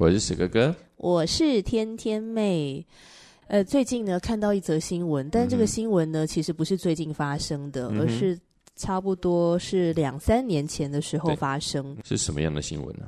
[0.00, 2.82] 我是史哥哥，我是天天妹。
[3.48, 8.38] 呃，最近呢，看到一则新闻，但这个新闻呢，其实不是最近发生的，嗯、而是
[8.80, 11.94] 差不多是两三年前的时候发生。
[12.02, 13.04] 是什么样的新闻呢？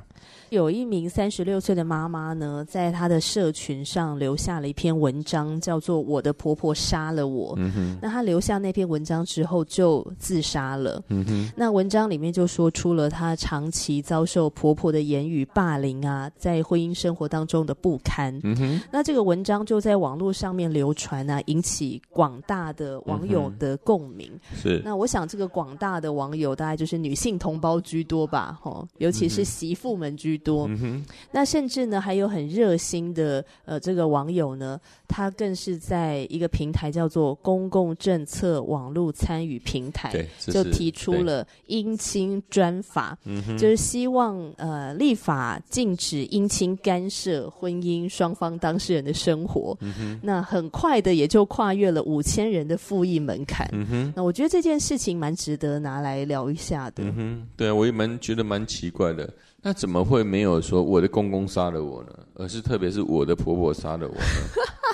[0.49, 7.53] 有一名三十六岁的妈妈呢，在她的社群上留下了一篇文章，叫做《我的婆婆杀了我》。
[7.57, 7.97] 嗯哼。
[7.99, 11.01] 那她留下那篇文章之后就自杀了。
[11.07, 11.51] 嗯哼。
[11.57, 18.39] 那文章里面就说出了她长期遭受婆婆的言语霸凌啊，在婚姻生活当中的不堪。
[18.43, 18.81] 嗯哼。
[18.91, 24.31] 那这个文章就在网络上面流传啊，引起广大的网友的共鸣。
[24.55, 24.79] 是。
[24.85, 30.67] 那我想这个广大的网友大概就是女性同胞居多吧，吼，尤其是媳妇们居多。
[30.67, 43.17] 嗯，那甚至呢，还有很热心的呃，这个网友呢，他更是在一个平台叫做公共政策网络参与平台，就提出了姻亲专法，
[43.57, 49.77] 就是希望呃立法禁止姻亲干涉婚姻双方当事人的生活。
[49.81, 53.69] 嗯，那很快的也就跨越了五千人的复议门槛。
[53.71, 57.03] 嗯，那我觉得这件事情蛮值得拿来聊一下的。
[57.03, 59.29] 嗯哼，对啊，我也蛮觉得蛮奇怪的。
[59.61, 62.11] 那怎么会没有说我的公公杀了我呢？
[62.35, 64.23] 而是特别是我的婆婆杀了我呢？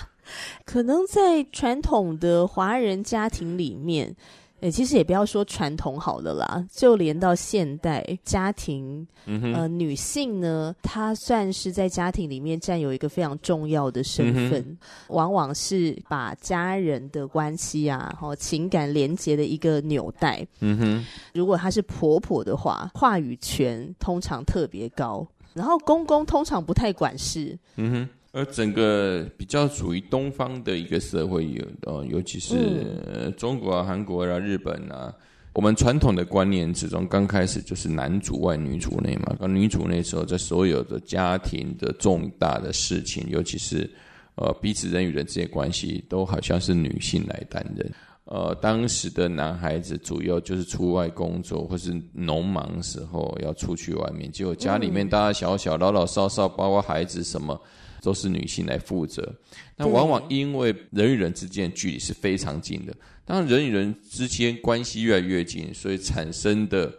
[0.66, 4.16] 可能在传统的华人家庭里面。
[4.61, 20.45] 诶，其实也不要说传统好了啦，就连到现代家庭，嗯，呃，女性呢，她算是在家庭里面占有一个非常重要的身份，嗯、往往是把家人的关系啊，和情感连接的一个纽带。
[20.59, 27.57] 嗯哼，如果她是婆婆的话，话语权通常特别高，然后公公通常不太管事。
[27.78, 28.09] 嗯哼。
[28.31, 35.12] 而整个比较属于东方的一个社会有呃，尤其是中国啊、韩国啊、日本啊，
[35.53, 39.35] 我们传统的观念之中，刚开始就是男主外女主内嘛。
[39.47, 43.90] 女主内时候，在所有的家庭的重大的事情，尤其是
[44.35, 47.91] 呃彼此人与人之间关系，都好像是女性来担任。
[48.25, 57.59] 呃，当时的男孩子主要就是出外工作，或是农忙时候要出去外面，结果家里面大大小小、老老少少，包括孩子什么。
[58.01, 59.33] 都是女性来负责，
[59.75, 62.95] 那往往因为人与人之间的距离是非常近的，
[63.25, 66.93] 当人与人之间关系越来越近，所以产生的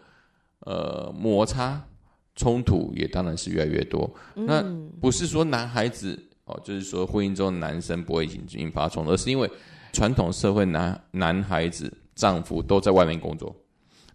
[0.61, 1.83] 呃摩擦
[2.37, 4.11] 冲突也当然是越来越多。
[4.35, 4.63] 嗯、那
[5.01, 9.51] 不是说男孩子哦，就是说婚姻中男生不会引引发冲突，而是因为
[9.93, 13.55] 传统社会男男孩子丈夫都在外面工作，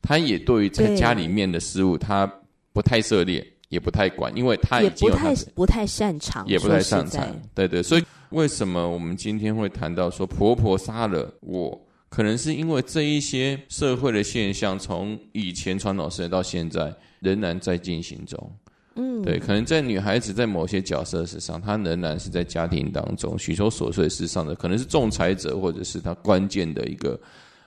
[0.02, 2.31] 他也对于在家里面的事物他
[2.72, 3.46] 不太涉猎。
[3.70, 7.28] 也不太管，因为他也不太不太擅长，也不太擅长。
[7.53, 11.81] 对对，所以为什么我们今天会谈到说婆婆杀了我？
[12.08, 18.52] 可能是因为这一些社会的现象，从以前传统时代到现在仍然在进行中。
[18.96, 27.20] 嗯，对，可能在女孩子在某些角色上，她仍然是在家庭当中许多琐碎事上的，可能是仲裁者，或者是她关键的一个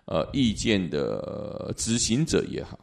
[0.06, 2.78] 呃意见的执行者也好。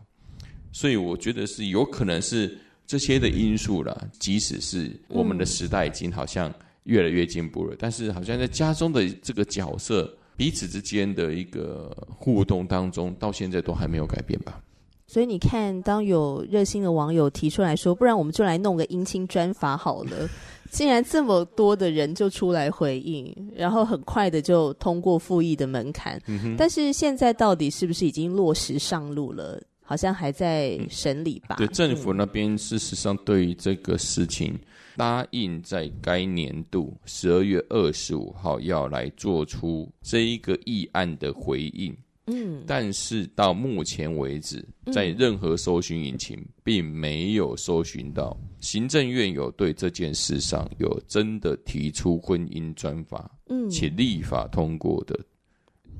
[0.71, 2.55] 所以我觉得是有可能是。
[2.87, 6.53] 这些的因素啦，即使是我们的时代已经好像
[6.83, 14.61] 越来越进步了，嗯，但是好像在家中的这个角色彼此之间的一个互动当中，到现在都还没有改变吧？
[15.07, 20.27] 所以你看，当有热心的网友提出来说，不然我们就来弄个姻亲专法好了，
[20.71, 26.19] 竟然这么多的人就出来回应，然后很快的就通过复议的门槛。
[26.25, 29.61] 嗯，但是现在到底是不是已经落实上路了？
[29.85, 31.55] 好像还在审理吧？
[31.55, 34.59] 嗯、对，政府那边事实上对于这个事情
[34.97, 41.95] 答应在该年度十二月二十五号要来做出这一个议案的回应。
[42.27, 55.15] 嗯，但是到目前为止，在任何搜寻引擎并没有搜寻到行政院有对这件事上有真的提出婚姻专法，嗯，且立法通过的。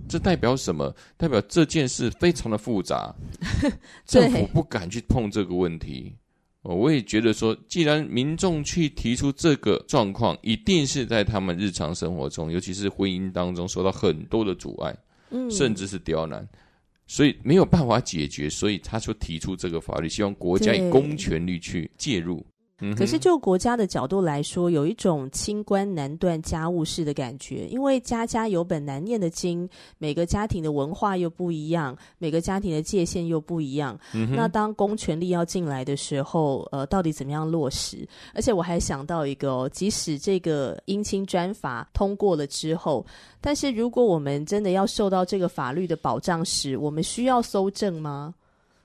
[0.08, 0.94] 这代表什么？
[1.18, 3.14] 代表这件事非常的复杂，
[4.06, 6.16] 政府不敢去碰这个问题。
[6.62, 14.98] 我也觉得说，既然民众去提出这个状况，一定是在他们日常生活中，尤其是婚姻当中受到很多的阻碍，
[15.30, 16.48] 嗯，甚至是刁难，
[17.06, 22.44] 所以没有办法解决，所以他就提出这个法律，希望国家以公权力去介入。
[22.98, 29.68] 可是，就国家的角度来说，有一种清官难断家务事的感觉，因为家家有本难念的经，
[29.98, 33.98] 每个家庭的文化又不一样，每个家庭的界限又不一样。
[34.14, 38.06] 嗯、那当公权力要进来的时候，呃，到底怎么样落实？
[38.34, 43.06] 而且我还想到一个哦，即使这个姻亲专法通过了之后，
[43.40, 48.36] 但是如果我们真的要受到这个法律的保障时，我们需要搜证吗？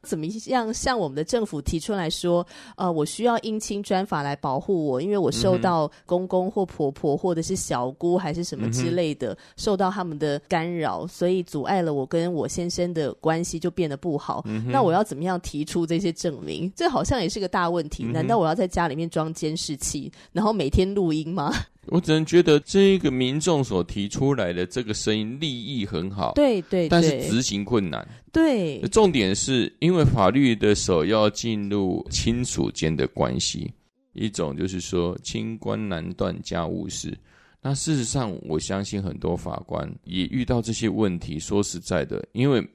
[0.02, 14.42] 怎么样向我们的政府提出来说，呃，我需要姻亲专法来保护我，因为我受到公公或婆婆或者是小姑还是什么之类的，嗯、受到他们的干扰，所以阻碍了我跟我先生的关系就变得不好。
[14.46, 16.72] 嗯、那我要怎么样提出这些证明？
[16.74, 18.04] 这好像也是个大问题。
[18.04, 21.52] 难道我要在家里面装监视器，然后每天录音吗？
[21.86, 28.06] 我只能觉得这个民众所提出来的这个声音立意很好，对对，对，但是执行困难。
[28.32, 33.72] 对，重点是因为法律的首要进入亲属间的关系，
[34.12, 37.16] 一种就是说清官难断家务事。
[37.60, 41.38] 那事实上，我相信很多法官也遇到这些问题。
[41.38, 42.66] 说实在的，因为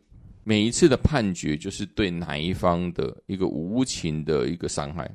[0.44, 5.10] 每一次的判决就是对哪一方的一个无情的一个伤害。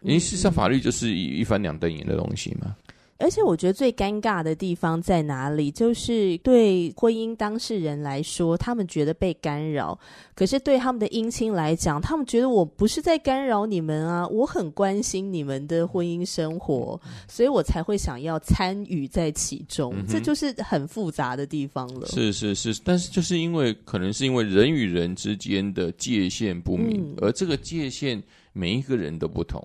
[0.00, 2.74] 因为事实上，法律就是一一翻两瞪眼的东西嘛。
[3.22, 5.70] 而且我觉得最尴尬的地方在哪里？
[5.70, 9.96] 就是对婚姻当事人来说，他们觉得被干扰；
[10.34, 19.94] 可是对他们的姻亲来讲，他们觉得我不是在干扰你们啊，我很关心你们的婚姻生活，所以我才会想要参与在其中。
[19.96, 22.08] 嗯、这就是很复杂的地方了。
[22.08, 28.20] 是是是，但是就是因为可能是因为人与人之间的界限不明，嗯、而这个界限
[28.52, 29.64] 每一个人都不同。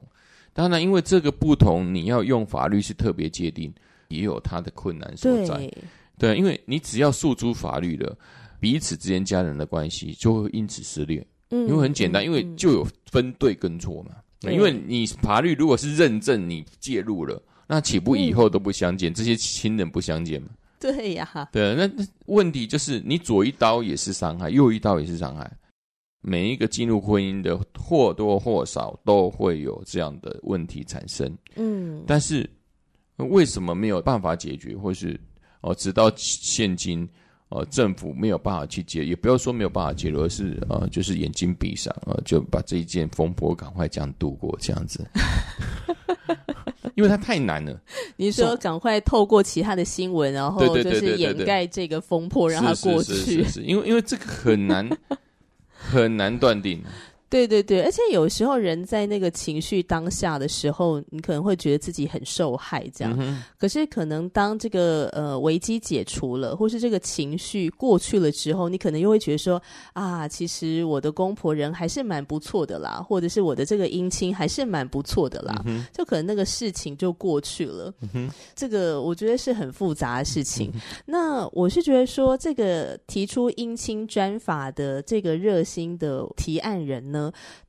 [0.57, 3.71] 当然，因为这个不同，你要用法律是特别界定，
[4.07, 5.55] 也有它的困难所在。
[5.55, 5.73] 对，
[6.17, 8.17] 对，因为你只要诉诸法律了，
[8.59, 11.23] 彼此之间家人的关系就会因此撕裂。
[11.51, 14.15] 嗯，因为很简单，嗯、因为就有分对跟错嘛。
[14.45, 19.11] 嗯、因为你法律如果是认证你介入了，那岂不以后都不相见？
[19.11, 20.47] 嗯、这些亲人不相见嘛？
[20.79, 21.47] 对呀。
[21.51, 25.51] 对，那那问题就是你左一刀也是伤害，右一刀也是伤害。
[26.21, 32.49] 每一个进入婚姻的或多或少都会有这样的问题产生，嗯，但是
[33.17, 35.17] 为什么没有办法解决，或是
[35.61, 37.07] 哦，直到现今
[37.49, 45.07] 哦，政府没有办法去解，也不要说没有办法解决，而是呃，就是眼睛闭上啊，就把这一件风波赶快这样度过，这样子，
[46.95, 47.79] 因为它太难了。
[48.17, 54.89] 你说赶快透过其他的新闻，然后就是掩盖这个风波，让它过去，是是是是，因为因为这个很难。
[55.77, 56.83] 很难断定。
[57.29, 63.15] 对对对，而且有时候人在那个情绪当下的时候，你可能会觉得自己很受害，这样。
[63.19, 69.61] 嗯、可是可能当这个呃危机解除了，或是这个情绪过去了之后，你可能又会觉得说
[69.93, 77.93] 啊，其实我的公婆人还是蛮不错的啦，或者是我的这个姻亲还是蛮不错的啦，嗯、就可能那个事情就过去了。
[78.13, 80.71] 嗯、这个我觉得是很复杂的事情。
[80.73, 87.16] 嗯、那我是觉得说，这个提出姻亲专法的这个热心的提案人呢，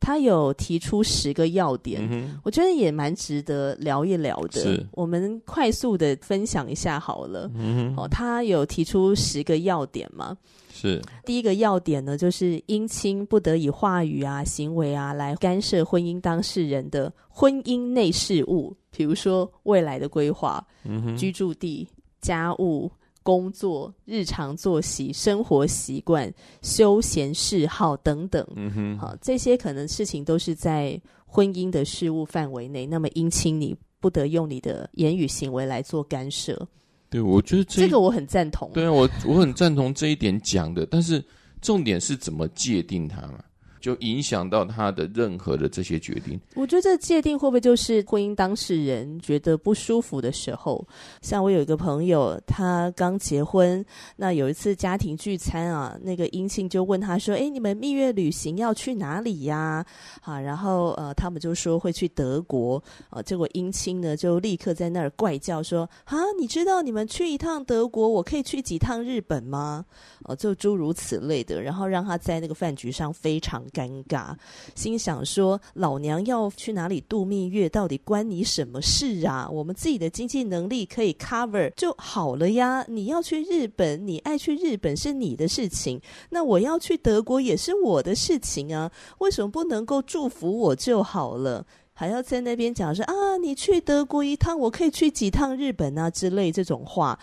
[0.00, 4.86] 他有提出十个要点，嗯、我觉得也蛮值得聊一聊的。
[4.92, 7.50] 我们快速的分享一下好了。
[7.54, 10.36] 嗯、哦，他有提出十个要点吗？
[10.72, 21.88] 是第一个要点呢，就是姻亲不得以话语啊、行为啊来干涉婚姻当事人的婚姻内事务，比如说未来的规划、嗯、居住地、
[22.20, 22.90] 家务。
[23.28, 26.32] 工作、日常作息、生活习惯、
[26.62, 32.86] 休闲嗜好等等，嗯哼，好，这些可能事情都是在婚姻的事务范围内。
[32.86, 36.66] 那么，姻亲你不得用你的言语行为来做干涉。
[37.10, 38.70] 对，我觉得这，这个我很赞同。
[38.72, 41.22] 对啊，我我很赞同这一点讲的，但是
[41.60, 43.44] 重点是怎么界定它嘛？
[43.80, 46.38] 就影响到他的任何的这些决定。
[46.54, 50.86] 我觉得这界定会不会就是婚姻当事人觉得不舒服的时候？
[51.22, 53.84] 像我有一个朋友，他刚结婚，
[54.16, 59.84] 那有一次家庭聚餐啊，那个姻亲就问他说：“哎，你们蜜月旅行要去哪里呀？”
[60.22, 69.84] 啊，然后呃，他们就说会去德国啊，结果姻亲呢就立刻在那儿怪叫说：“啊，你知道你们去一趟德国，我可以去几趟日本吗？”
[70.24, 74.34] 哦，就诸如此类的，然后让他在那个饭局上非常尴尬，
[74.74, 79.48] 心想说：“老娘要去哪里度蜜月，到底关你什么事啊？
[79.48, 82.84] 我们自己的经济能力可以 cover 就好了呀。
[82.88, 88.90] 你要去日本，你爱去日本是你的事情，那我要去德国也是我的事情啊。
[89.18, 97.18] 为什么不能够祝福我就好了？”还要在那边讲说啊，你去德国一趟，我可以去几趟日本啊之类这种话，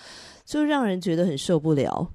[0.46, 2.12] 就让人觉得很受不了。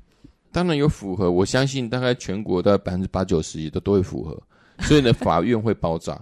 [0.52, 4.40] 当然有符合，我相信大概全国的百分之八九十都都会符合，
[4.80, 6.12] 所以呢， 法院会爆炸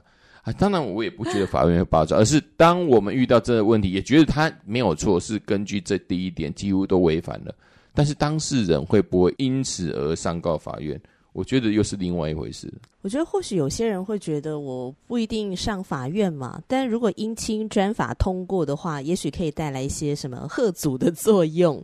[0.43, 0.53] 啊。
[0.53, 7.55] 当然，我也不觉得法院会爆炸，而是当我们遇到这个问题，也觉得他没有错，是根据这第一点几乎都违反了，
[7.95, 11.01] 但是当事人会不会因此而上告法院？
[11.33, 12.73] 我觉得又是另外一回事。
[13.03, 21.81] 我觉得或许有些人会觉得我不一定上法院嘛，但如果姻亲专法通过的话，也许可以带来一些什么贺阻的作用。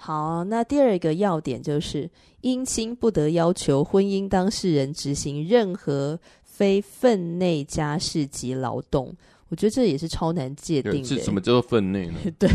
[0.00, 2.08] 好，那第二个要点就是
[2.42, 9.12] 姻亲不得要求婚姻当事人执行任何非分内家事及劳动。
[9.48, 11.04] 我觉得这也是超难界定的。
[11.04, 12.18] 是什么叫做分内呢？
[12.38, 12.48] 对，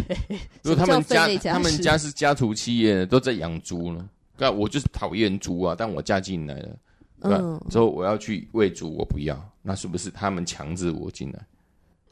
[0.62, 4.08] 如果他们家，家他们家是家族企业，都在养猪呢。
[4.38, 6.78] 那我就是讨厌猪啊，但我嫁进来了，
[7.22, 11.46] 嗯，之后我要去喂猪，我不要，那是不是他们强制我进来？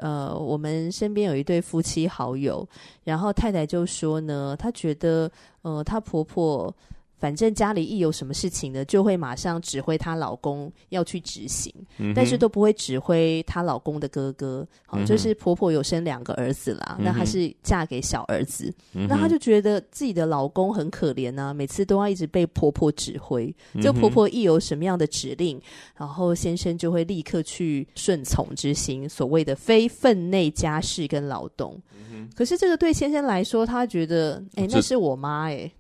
[0.02, 2.68] 呃，我们身边有一对夫妻好友，
[3.06, 5.32] 然后太太就说呢，她觉得，
[5.62, 6.74] 呃，她婆婆。
[7.22, 14.68] 反正家里一有什么事情呢，就会马上指挥她老公要去执行，嗯、但是都不会指挥她老公的哥哥。
[14.88, 23.56] 好、嗯，就是婆婆有生两个儿子啦，嗯、那她是嫁给小儿子，嗯、那她就觉得自己的老公很可怜啊，每次都要一直被婆婆指挥。
[23.80, 25.62] 就婆婆一有什么样的指令，
[25.96, 31.80] 然后先生就会立刻去顺从执行所谓的非分内家事跟劳动。
[32.12, 35.72] 嗯、可是这个对先生来说，他觉得，哎，那是我妈哎。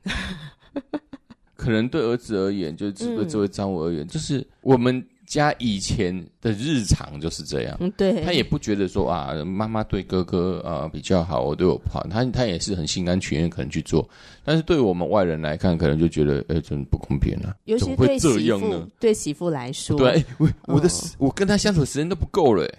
[1.61, 7.77] 可能对儿子而言，就是对这位丈夫而言，嗯、就是我们家以前的日常就是这样。
[7.79, 8.23] 嗯，对。
[8.23, 12.03] 他也不觉得说啊，妈妈对哥哥啊、呃、比较好，我对我不好。
[12.09, 14.09] 他他也是很心甘情愿可能去做。
[14.43, 17.53] 但是对我们外人来看，可能就觉得哎，真不公平啊。
[17.65, 22.65] 尤其对媳妇，对媳妇来说，对，我我的、嗯、我跟他相处时间都不够了。
[22.65, 22.75] 对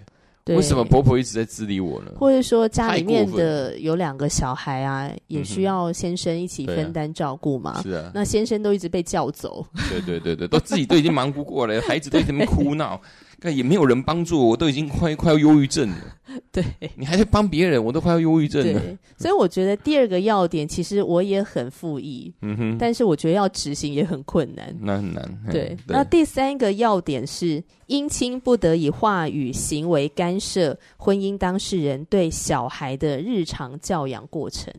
[0.47, 2.11] 为什么婆婆一直在治理我呢？
[2.17, 7.81] 或者说家里面的有两个小孩啊，也需要先生一起分担照顾嘛？
[7.81, 9.65] 是啊，那先生都一直被叫走。
[9.89, 12.99] 对对对对，都自己都已经忙不过来， 孩子都在那边哭闹。
[13.43, 15.97] 但也没有人帮助我，我都已经快快要忧郁症了。
[16.49, 16.63] 对，
[16.95, 18.81] 你还在帮别人，我都快要忧郁症了。
[19.19, 22.33] 所以我觉得第二个要点，其实我也很附议。
[22.41, 24.73] 嗯哼，但是我觉得要执行也很困难。
[24.79, 25.39] 那很难。
[25.51, 34.73] 对，对那第三个要点是，姻亲不得以话语行为干涉婚姻当事人对小孩的日常教养过程。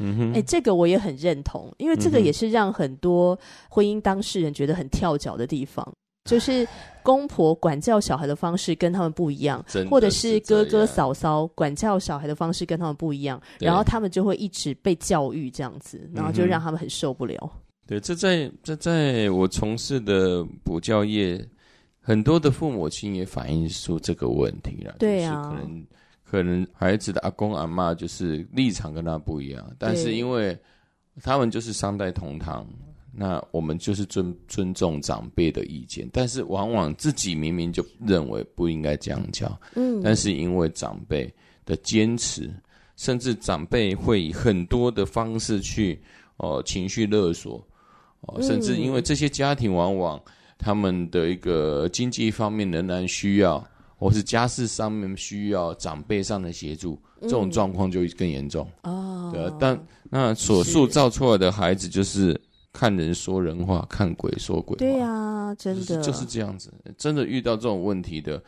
[0.00, 3.38] 嗯哼，哎，这个我也很认同，因为这个也是让很多
[3.70, 5.86] 婚姻当事人觉得很跳脚的地方。
[6.24, 6.66] 就是
[7.02, 17.36] 公婆管教小孩的方式跟他们不一样，或者是哥哥嫂嫂管教小孩的方式跟他们不一样，然后他们就会一直被教育这样子，然后就让他们很受不了。
[17.42, 17.50] 嗯、
[17.88, 21.44] 对，这在这在我从事的补教业，
[22.00, 24.94] 很多的父母亲也反映出这个问题了。
[25.00, 25.86] 对啊，可能
[26.22, 30.56] 可能孩子的阿公阿妈就是立场跟他不一样，但是因为
[31.20, 32.64] 他们就是三代同堂。
[33.14, 41.30] 那我们就是尊尊重长辈的意见，但是往往自己明明就认为不应该这样教，嗯，但是因为长辈
[41.66, 42.50] 的坚持，
[42.96, 46.00] 甚至长辈会以很多的方式去
[46.38, 47.62] 哦、呃、情绪勒索，
[48.22, 50.18] 哦、呃，甚至因为这些家庭往往
[50.56, 53.62] 他们的一个经济方面仍然需要，
[53.98, 59.30] 或是家事上面需要长辈上的协助，这种状况就更严重哦。
[59.34, 62.40] 对啊，但那所塑造出来的孩子就是。
[62.72, 64.78] 看人说人话，看鬼说鬼话。
[64.78, 66.72] 对呀、啊，真的、就是、就是这样子。
[66.96, 68.42] 真的遇到这种问题的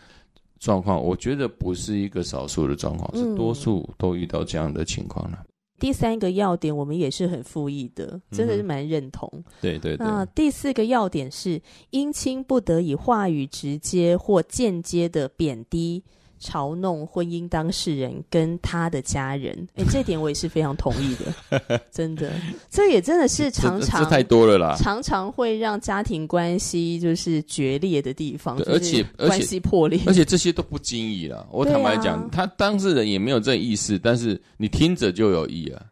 [0.59, 5.45] 状况，我觉得不是一个少数的状况，嗯、是多数都遇到这样的情况了。
[5.79, 9.29] 第三个要点，我们也是很附议的，真的是蛮认同。
[9.35, 10.07] 嗯、对对对。
[10.07, 16.03] 那第四个要点是，姻亲不得以话语直接或间接的贬低。
[16.45, 22.31] 嘲弄婚姻当事人跟他的家人，哎， 这点我也是非常同意的， 真的，
[22.71, 31.47] 这也真的是常常太多了啦，常常会让家庭关系就是决裂的地方，而且关系破裂，而且这些都不经意了。
[31.51, 35.83] 我坦白讲，啊、他当事人也没有这意思，但是你听着就有意啊。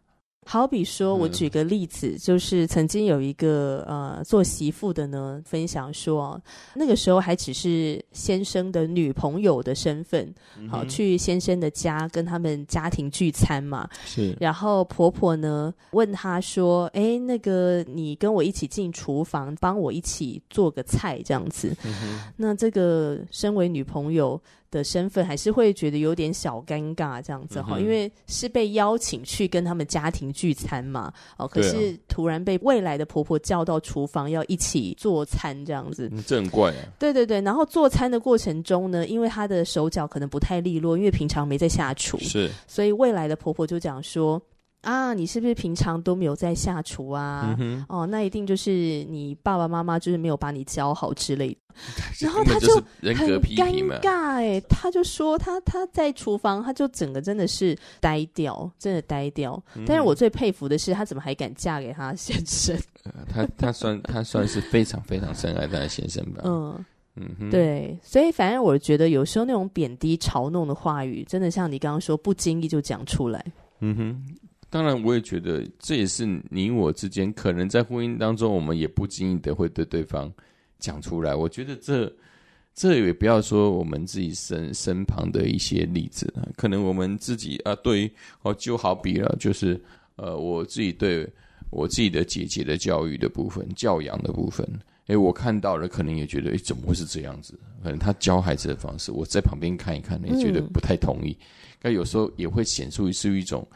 [0.44, 6.40] 好比说，我举个例子，嗯、就是曾经有一个呃做媳妇的呢，分享说，
[6.74, 10.34] 那个时候还只是先生的女朋友的身份，
[10.68, 13.88] 好去先生的家跟他们家庭聚餐嘛。
[14.04, 21.74] 是，然后婆婆呢问他说：“哎，那个你跟我一起进厨房，帮我一起做个菜这样子。
[21.84, 24.40] 嗯”那这个身为女朋友。
[24.72, 36.88] 的身份，还是会觉得有点小尴尬这样子哈，嗯、因为是被邀请去跟他们家庭聚餐嘛，哦，可是突然被未来的婆婆叫到厨房要一起做餐这样子，嗯、这很怪啊。
[36.98, 44.42] 对对对，然后做餐的过程中呢，因为她的手脚可能不太利落，因为平常没在下厨，是，所以未来的婆婆就讲说。
[44.82, 47.56] 啊，你是不是平常都没有在下厨啊？
[47.58, 48.70] 嗯、哦，那一定就是
[49.08, 51.58] 你爸爸妈妈就是没有把你教好之类的。
[52.20, 53.14] 然后他就很
[53.56, 59.60] 尴尬哎，他就说他他在厨房，他就整个真的是呆掉，真的呆掉。
[59.74, 62.76] 嗯、但是我最佩服的是，他怎么还敢嫁给他先生？
[63.04, 66.42] 呃、他他算他算是非常非常深爱他的先生吧？
[66.44, 66.84] 嗯
[67.16, 67.96] 嗯哼，对。
[68.02, 73.44] 所以反正我觉得有时候那种贬低嘲弄的话语，真的像你刚刚说，不经意就讲出来。
[73.80, 74.24] 嗯哼。
[74.72, 80.32] 当然，我也觉得这也是你我之间可能在婚姻当中，我们也不经意的会对对方
[80.78, 81.34] 讲出来。
[81.34, 82.10] 我觉得这
[82.74, 88.10] 这也不要说我们自己身身旁的一些例子，可能我们自己啊，对
[88.40, 89.78] 哦，就好比了，就是
[90.16, 91.28] 呃，我自己对
[91.68, 94.66] 我自己的姐姐的教育的部分、教养的部分，
[95.08, 97.52] 诶，我看到了，可能也觉得，诶，怎么会是这样子？
[97.82, 101.36] 可能他教孩子的方式，我在旁边看一看，也觉得不太同意。
[101.82, 103.68] 那、有时候也会显出是一种。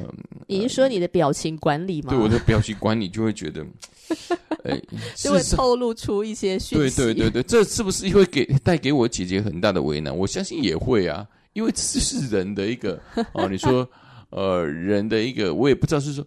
[0.00, 0.08] 嗯，
[0.46, 2.10] 你是说你的表情管理吗？
[2.10, 3.64] 对，我的表情管理就会觉得，
[4.64, 6.96] 哎、欸，就会透露出一些讯息。
[6.96, 10.16] 对对对对，这是不是会给带给我姐姐很大的为难？
[10.16, 13.00] 我相信也会啊，因为这是人的一个
[13.34, 13.88] 哦，你说
[14.30, 16.26] 呃，人的一个，我也不知道是说，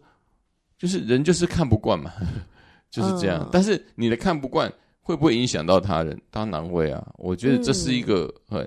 [0.77, 2.11] 就是人就是看不惯嘛，
[2.91, 3.41] 就是这样。
[3.41, 6.19] 嗯、但是你的看不惯会不会影响到他人？
[6.29, 7.05] 当然会啊。
[7.17, 8.61] 我觉得这是一个很、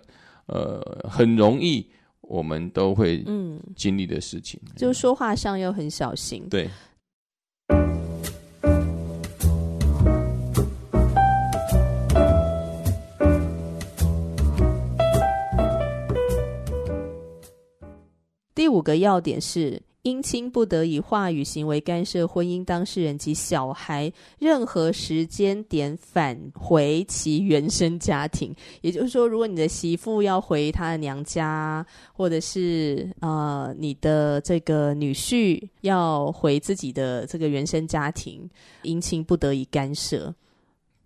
[0.47, 1.89] 嗯、呃很容易。
[2.29, 6.47] 我们都会嗯经历的事情，就说话上要很小心。
[6.49, 6.69] 对。
[18.55, 19.81] 第五个要点是。
[20.07, 28.55] 姻亲不得以话语行为干涉婚姻当事人及小孩任何时间点返回其原生家庭。
[28.83, 38.49] 也就是说，如果你的媳妇要回她的娘家，或者是呃你的这个女婿要回自己的这个原生家庭，
[38.85, 40.33] 姻亲不得以干涉。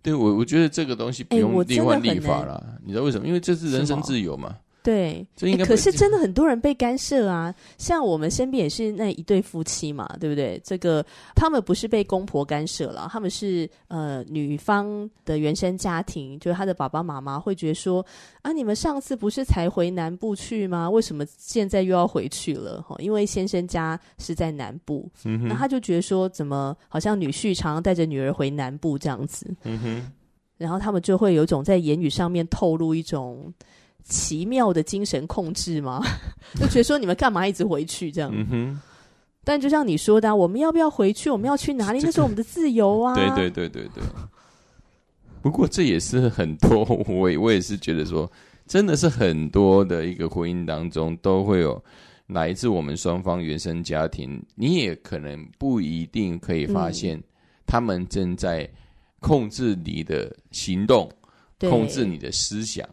[0.03, 2.77] 对，我我觉得这个东西不用另外立法了。
[2.85, 3.25] 你知道为什么？
[3.25, 4.55] 因为这是人身自由嘛。
[4.83, 10.59] 对，欸，可是真的很多人被干涉啊，像我们身边也是那一对夫妻嘛，对不对？
[10.63, 18.03] 这个他们不是被公婆干涉了，他们是呃女方的原生家庭，就是他的爸爸妈妈会觉得说
[18.41, 20.89] 啊，你们上次不是才回南部去吗？
[20.89, 22.81] 为什么现在又要回去了？
[22.81, 30.11] 哈，因为先生家是在南部，嗯哼，那他就觉得说，怎么好像女婿常常带着女儿回南部这样子，嗯哼，
[30.57, 33.53] 然后他们就会有一种在言语上面透露一种。
[34.03, 36.01] 奇妙的精神控制吗？
[36.55, 38.31] 就觉得说你们干嘛一直回去这样？
[38.33, 38.81] 嗯哼。
[39.43, 41.29] 但就像你说的啊，我们要不要回去？
[41.29, 41.99] 我们要去哪里？
[42.03, 43.15] 那是我们的自由啊！
[43.15, 44.03] 对对对对对。
[45.41, 48.31] 不过这也是很多，我也 我也是觉得说，
[48.67, 51.83] 真的是很多的一个婚姻当中都会有
[52.27, 57.19] 来自我们双方原生家庭，你也可能不一定可以发现
[57.65, 58.69] 他们正在
[59.19, 61.11] 控制你的行动，
[61.61, 62.87] 控制你的思想。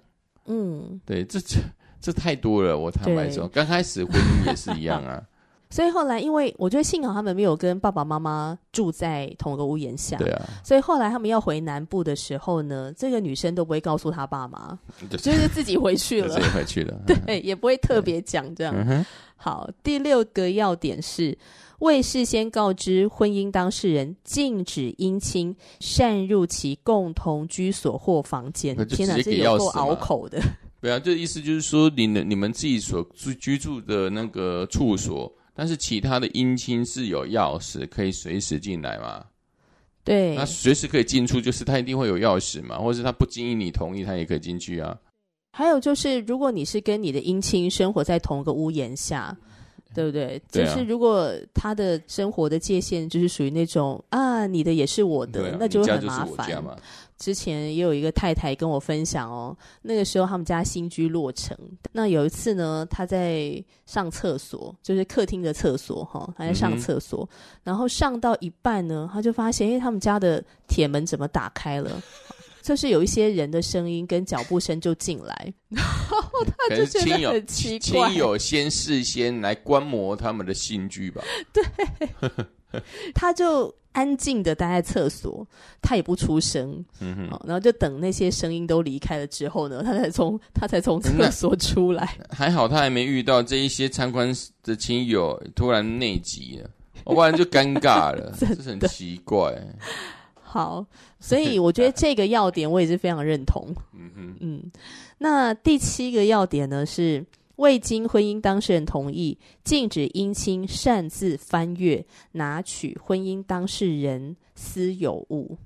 [0.49, 1.61] 嗯，对，这这
[2.01, 2.77] 这太多了。
[2.77, 5.23] 我坦白说，刚开始婚姻也是一样啊。
[5.71, 10.17] 所以后来，因为我觉得幸好他们没有跟爸爸妈妈住在同一个屋檐下。
[10.17, 10.49] 对啊。
[10.65, 14.79] 所以后来他们要回南部的时候呢，这个女生都不会告诉他爸妈，
[15.11, 16.99] 就是自己回去了，自己回去了。
[17.07, 18.75] 对，也不会特别讲这样。
[18.75, 19.05] 嗯。
[19.37, 21.37] 好，第六个要点是
[21.81, 28.75] 未事先告知婚姻当事人，禁止姻亲擅入其共同居所或房间。
[28.87, 30.41] 天哪，这有够拗口的。
[30.81, 35.31] 对啊，这意思就是说，你们你们自己所居居住的那个处所。
[35.59, 39.25] 但是其他的姻亲是有钥匙，可以随时进来吗？
[40.05, 44.97] 对，那随时可以进出，就是他一定会有钥匙嘛，或者是他不经意你同意，他也可以进去啊。
[45.51, 49.37] 还有就是，如果你是跟你的姻亲生活在同一个屋檐下，
[49.93, 50.41] 对不对？
[50.53, 56.49] 对啊，就是如果他的生活的界限就是属于那种啊，你的也是我的，啊，那就会很麻烦。
[57.19, 61.57] 之前也有一个太太跟我分享哦，那个时候他们家新居落成，
[61.93, 72.01] 那有一次呢，他在上厕所，就是客厅的厕所哈，他在上厕所，嗯、然后上到一半呢，他就发现，哎，他们家的铁门怎么打开了？
[72.63, 81.23] 就是有一些人的声音跟脚步声就进来， 然后他就觉得很奇怪，亲友先事先来观摩他们的新居吧？
[81.53, 81.65] 对。
[83.15, 85.47] 他就安静的待在厕所，
[85.83, 92.17] 他也不出声，嗯哼，然后就等那些声音都离开了之后呢，他才从他才从厕所出来。
[92.31, 96.71] 还好他还没遇到这一些参观的亲友突然内急了，
[97.05, 99.57] 不然就尴尬了， 这是很奇怪。
[100.41, 100.85] 好，
[101.21, 103.75] 所以我觉得这个要点我也是非常认同。
[103.95, 104.73] 嗯哼，嗯，
[105.19, 107.25] 那第七个要点呢是。
[107.59, 115.57] 未经婚姻当事人同意，禁止姻亲擅自翻阅、拿取婚姻当事人私有物。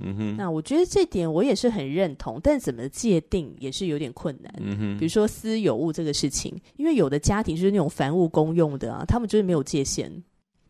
[0.00, 4.54] 嗯哼，那我觉得这点我也是很认同，但怎么界定也是有点困难。
[4.58, 10.12] 嗯哼，比如说私有物这个事情，因为有的家庭就是那种凡物公用的啊，他们就是没有界限。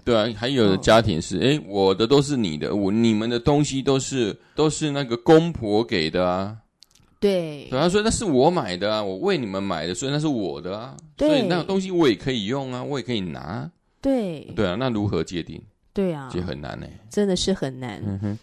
[0.05, 6.57] 对啊，还有的家庭是，哎、哦，我的都是你的，我你们的东西都是都是那个公婆给的啊。
[7.21, 13.71] 对，对啊，所以那是我买的啊，我为你们买的，所以那是我的啊，对，所以那个东西我也可以用啊，我也可以拿。
[14.01, 15.61] 对，对啊，那如何界定？
[15.93, 18.01] 对啊，就很难呢，真的是很难。
[18.07, 18.39] 嗯哼。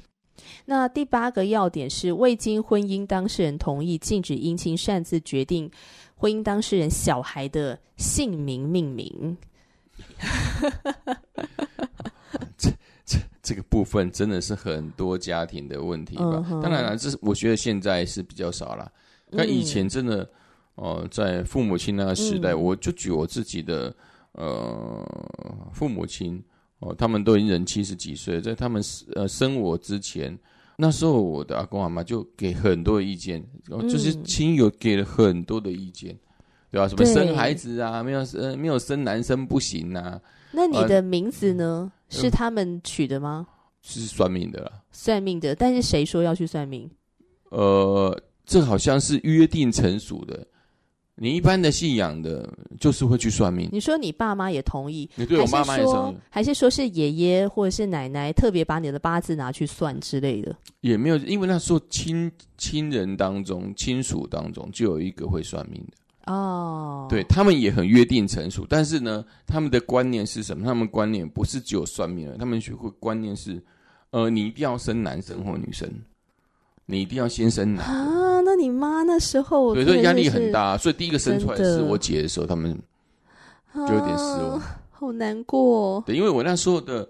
[0.66, 5.72] 那第八个要点是，未经婚姻当事人同意，禁止姻亲擅自决定
[6.16, 9.38] 婚姻当事人小孩的姓名命名。
[13.46, 16.62] 这这个部分真的是很多家庭的问题吧？Uh.
[16.62, 18.92] 当然了，这是我觉得现在是比较少了。
[19.32, 20.30] 但以前真的，
[20.76, 23.96] 哦、呃，在父母亲那个时代，嗯、我就举我自己的
[24.34, 25.06] 呃
[25.72, 26.44] 父母亲
[26.80, 30.38] 哦、呃，他们都已经人七十几岁，在他们呃生我之前，
[30.76, 36.18] 那时候我的阿公阿妈就给很多意见，然后就是亲友给了很多的意见，
[36.72, 36.88] 对吧？
[36.88, 40.20] 什么生孩子啊，对没有生没有生男生不行啊。
[40.56, 41.92] 那你的名字呢？
[41.92, 43.48] 呃是他们取的吗？
[43.82, 45.56] 是算命的啦，算命的。
[45.56, 46.90] 但是谁说要去算命？
[47.50, 48.16] 呃，
[48.46, 50.46] 这好像是约定成熟的。
[51.16, 52.48] 你一般的信仰的，
[52.80, 53.70] 就是会去算命。
[53.72, 55.10] 你说你爸妈也同意？
[55.16, 56.18] 你对我妈妈也同意？
[56.30, 60.56] 还是说是爷爷或者是奶奶特别把你的八字拿去算之类的？
[60.82, 65.98] 也没有，因为那时候亲亲人当中、亲属当中就有一个会算命的。
[66.26, 67.10] 哦，oh.
[67.10, 70.66] 对，他们也很约定成熟，但是呢，他们的观念是什么？
[70.66, 73.64] 他们观念不是只有算命的，他们学会观念是，
[74.10, 75.88] 呃，你一定要生男生或女生，
[76.88, 78.42] 你一定要先生男啊。
[78.42, 82.76] 那你妈那时候对，所以压力很大，所以第一个生出来是我姐的时候，他们
[83.76, 86.02] 就有点失望，啊、好难过。
[86.08, 87.08] 对，因为我那时候的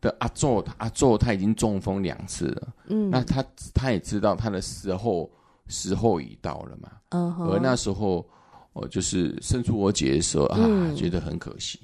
[0.00, 5.30] 的阿祖，阿祖他已经中风两次了，嗯，那他他也知道他的时候
[5.68, 7.50] 时候已到了嘛，嗯、uh，huh.
[7.50, 8.26] 而那时候。
[8.74, 11.80] 哦，就是生出我姐的时候啊，嗯、觉得很可惜。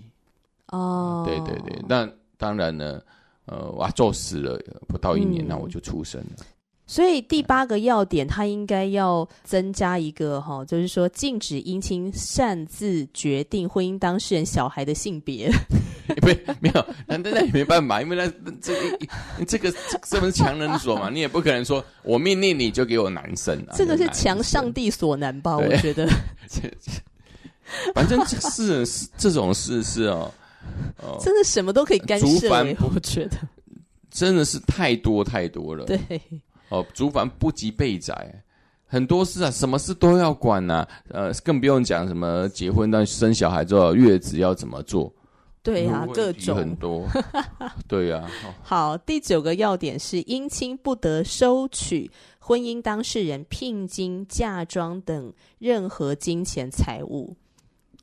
[0.66, 3.00] 哦，对对对，那当然呢，
[3.46, 6.44] 呃，我做死了不到一年，嗯、那我就出生了。
[6.90, 15.48] 所以第八个要点，他应该要增加一个哈，就是说禁止姻亲擅自决定婚姻当事人小孩的性别。
[16.20, 16.26] 不，
[16.58, 18.26] 没有，那那也没办法，因为那
[18.60, 18.74] 这
[19.46, 19.72] 这个
[20.02, 23.76] 这不是强人所嘛，你也不可能说我命令你就给我男生啊。
[23.76, 25.56] 这个是强上帝所难吧？
[25.56, 26.08] 我觉得。
[27.94, 30.28] 反正这是是这种事是哦，
[31.00, 32.26] 哦，真的什么都可以干涉。
[32.80, 33.36] 我觉得
[34.10, 35.84] 真的是太多太多了。
[35.84, 36.00] 对，
[36.70, 38.42] 哦，族繁不及备载，
[38.86, 40.88] 很多事啊，什么事都要管呐、啊。
[41.08, 45.12] 呃，更不用讲什么结婚到生小孩之后月子要怎么做。
[45.62, 47.06] 对呀、啊，各种很多。
[47.86, 48.30] 对呀、啊。
[48.46, 52.10] 哦、 好，第九个要点是姻亲不得收取。
[52.38, 57.36] 婚姻当事人聘金、嫁妆等任何金钱财物，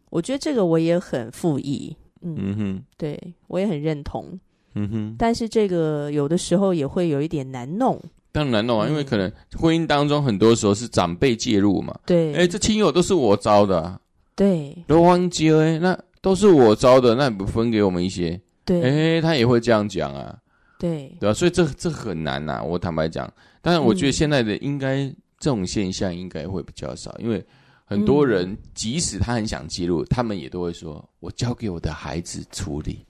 [0.09, 1.93] 我觉得这个我也很附议。
[2.21, 4.39] 嗯，嗯哼，对我也很认同。
[4.75, 7.99] 嗯哼，但是这个有的时候也会有一点难弄。
[8.31, 11.97] 当然难弄啊，嗯、因为可能婚姻当中很多时候是长辈介入嘛。
[12.05, 13.99] 对，哎，这亲友都是我招的、啊。
[14.35, 18.39] 对，都忘记了，哎，那都是我招的，那你不分给我们一些？
[18.63, 20.37] 对，哎，他也会这样讲啊。
[20.77, 22.63] 对，对啊，所以这这很难呐、啊。
[22.63, 23.31] 我坦白讲。
[23.61, 27.43] 但是我觉得现在的应该、嗯、这种现象应该会比较少，因为
[27.83, 33.03] 很多人即使他很想介入，嗯、他们也都会说：“我交给我的孩子处理。”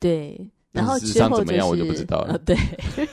[0.00, 0.40] 对，
[0.72, 2.32] 然后实际上怎么样我就不知道了。
[2.32, 2.56] 呃、对，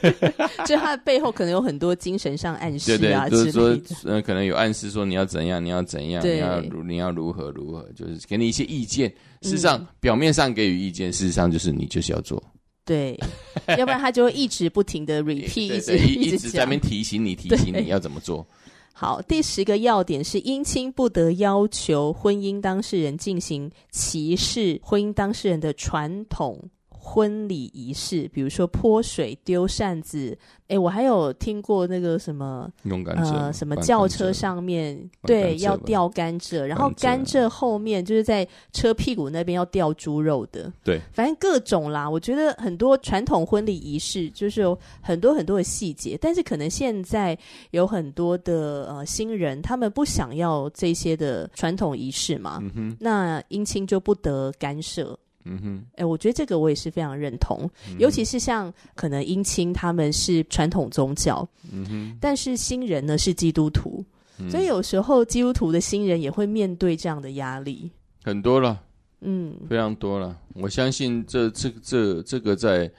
[0.66, 9.10] 就他的背后可能有很多精神上暗示啊，对对，就是说，呃，可能有暗示说你要怎样，你要怎样，你要如你要如何如何，就是给你一些意见。
[9.42, 12.42] 事实上，嗯、表面上给予意见，事实上就是你就是要做。
[12.86, 13.20] 对，
[13.78, 18.48] 要不然他就会一直不停的 repeat，一直一直在那边提醒你，提醒你要怎么做。
[18.94, 26.60] 好，第十个要点是姻亲不得要求婚姻当事人进行歧视婚姻当事人的传统
[27.08, 30.38] 婚礼仪式，比如说泼水、丢扇子。
[30.68, 40.70] 哎，我还有听过那个什么，用甘蔗，呃，什么轿车上面对要吊甘蔗，然后甘蔗后面就是在车屁股那边要掉猪肉的。
[40.84, 42.10] 对，反正各种啦。
[42.10, 47.38] 我觉得很多传统婚礼仪式就是有很多很多的细节，但是可能现在
[47.72, 55.18] 有很多的呃新人，他们不想要这些的传统仪式嘛，嗯，那姻亲就不得干涉。
[55.48, 64.04] 嗯哼，哎，我觉得这个我也是非常认同，嗯、尤其是像可能姻亲他们是传统宗教，嗯哼，但是新人呢是基督徒，
[64.40, 67.90] 嗯、所以有时候基督徒的新人也会面对这样的压力，
[68.24, 68.82] 很多了，
[69.22, 70.38] 嗯，非常多了。
[70.54, 72.92] 我相信这这这这个在。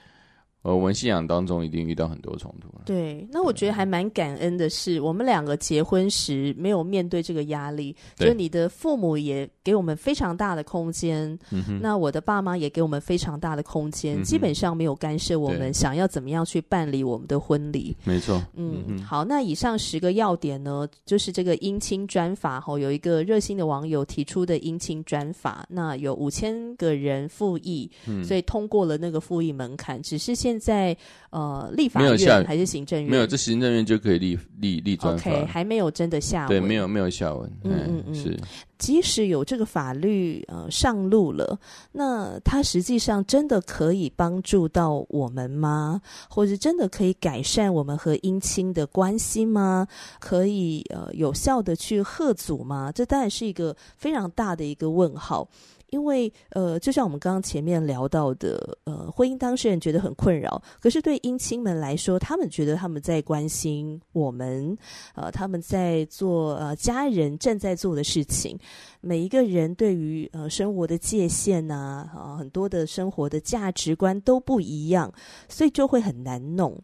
[0.61, 2.69] 呃，我们信仰当中一定遇到很多冲突。
[2.85, 11.37] 对，那我觉得还蛮感恩的是，我们两个结婚时没有面对这个压力，就是你的父母也给我们非常大的空间，
[11.81, 17.95] 那我的爸妈也给我们非常大的空间，基本上没有干涉我们想要怎么样去办理我们的婚礼。
[18.03, 27.89] 没错，嗯，嗯好，那以上十个要点呢，就是这个姻亲专法吼，有一个热心的网友提出的姻亲专法，那有五千个人复议，
[28.23, 30.95] 所以通过了那个复议门槛，只是现在
[31.31, 33.11] 呃，立法院还是行政院？
[33.11, 35.29] 没有，这行政院就可以立立立专法。
[35.29, 36.47] OK，还没有真的下文。
[36.47, 37.51] 对，没有没有下文。
[37.63, 38.39] 嗯嗯嗯，是。
[38.77, 41.59] 即使有这个法律呃上路了，
[41.91, 46.01] 那它实际上真的可以帮助到我们吗？
[46.29, 49.85] 或者真的可以改善我们和姻亲的关系吗？
[50.19, 52.89] 可以呃有效的去贺阻吗？
[52.95, 55.47] 这当然是一个非常大的一个问号。
[55.89, 64.77] 因为呃，就像我们刚刚前面聊到的，呃，婚姻当事人觉得很困扰，可是对姻亲们来说，他们觉得他们在关心我们，
[65.15, 68.57] 呃，他们在做呃家人正在做的事情。
[69.01, 75.11] 每一个人对于呃生活的界限呐，啊，呃，很多的生活的价值观都不一样，
[75.47, 76.77] 所以就会很难弄。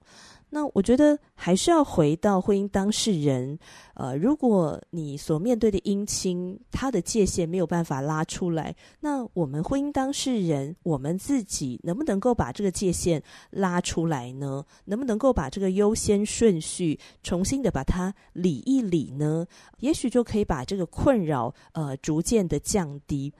[0.55, 3.59] 那我觉得还是要回到婚姻当事人，
[3.95, 14.63] 呃，如果你所面对的姻亲他的界限没有办法拉出来，那我们婚姻当事人我们自己能不能够把这个界限拉出来呢？
[14.85, 19.45] 能不能够把这个优先顺序重新的把它理一理呢？
[19.81, 23.33] 也许就可以把这个困扰呃逐渐的降低。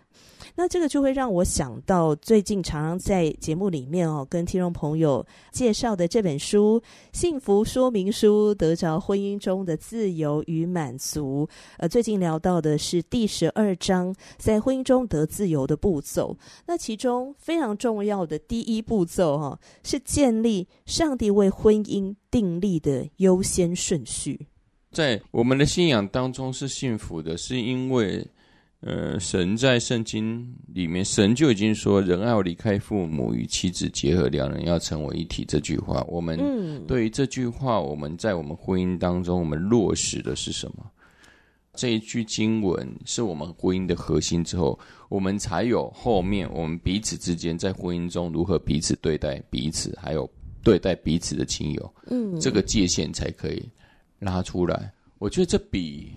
[0.57, 6.79] 那这个就会让我想到最近常常在节目里面哦，跟听众朋友介绍的这本书
[7.11, 11.45] 《幸福说明书》，得着婚姻中的自由与满足。
[11.77, 16.37] 呃，最近聊到的是第十二章，在婚姻中得自由的步骤。
[16.65, 24.47] 那其中非常重要的第一步骤哈，是建立上帝为婚姻订立的优先顺序。
[24.91, 28.25] 在我们的信仰当中是幸福的，是因为。
[28.85, 35.43] 呃，神在圣经里面，神就已经说，人要离开父母与妻子结合，两人要成为一体。
[35.43, 36.37] 这句话，我们
[36.85, 40.85] 对于这句话，我们在我们婚姻当中，我们落实的是什么？
[41.73, 50.29] 这一句经文是我们婚姻的核心之后，我们才有后面我们彼此之间在婚姻中如何彼此对待彼此，还有
[50.63, 53.67] 对待彼此的亲友，嗯，这个界限才可以
[54.19, 54.93] 拉出来。
[55.17, 56.11] 我觉得这比。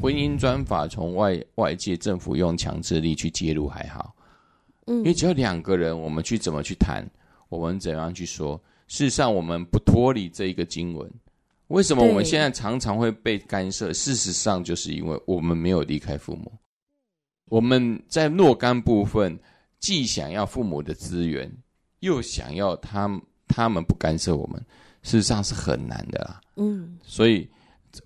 [0.00, 4.14] 婚姻专法从外外界政府用强制力去介入还好，
[4.86, 7.06] 嗯，因为只要两个人，我们去怎么去谈，
[7.50, 8.58] 我们怎样去说，
[8.88, 11.10] 事实上我们不脱离这一个经文。
[11.68, 13.92] 为什么我们现在常常会被干涉？
[13.92, 16.50] 事实上就是因为我们没有离开父母，
[17.50, 19.38] 我们在若干部分
[19.78, 21.52] 既想要父母的资源，
[22.00, 24.58] 又想要他们他们不干涉我们，
[25.02, 26.40] 事实上是很难的啦。
[26.56, 27.46] 嗯，所以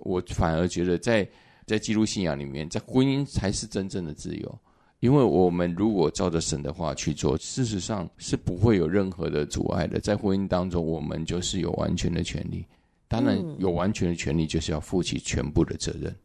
[0.01, 1.25] 我反而觉得在。
[1.67, 4.59] 在基督信仰里面，在婚姻才是真正的自由，
[5.01, 10.01] 因为我们如果照着神的话去做，事实上是不会有任何的阻碍的。
[10.01, 12.65] 在婚姻当中，我们就是有完全的权利，
[13.09, 16.11] 当然有完全的权利，就是要负起全部的责任。
[16.11, 16.17] 嗯。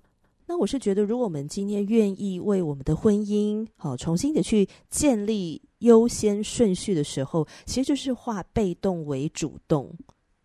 [0.48, 9.94] 那我是觉得，如果我们今天愿意为我们的婚姻好重新的去建立优先顺序的时候，其实就是化被动为主动。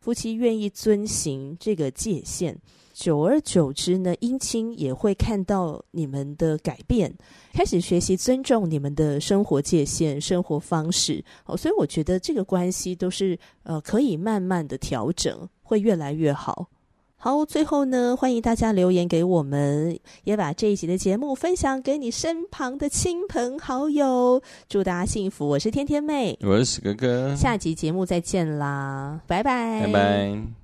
[0.01, 2.59] 夫妻愿意遵行这个界限。
[2.95, 7.13] 久而久之呢，姻亲也会看到你们的改变，
[7.53, 11.23] 开始学习尊重你们的生活界限、生活方式。
[11.45, 16.69] 哦，所以我觉得这个关系都是呃可以慢慢的调整，会越来越好。
[17.17, 24.43] 好，最后呢，欢迎大家留言给我们，也把这一集的节目分享给你身旁的亲朋好友。
[24.69, 25.49] 祝大家幸福！
[25.49, 30.64] 我是天天妹，我是史哥哥，下集节目再见啦，拜拜，拜拜。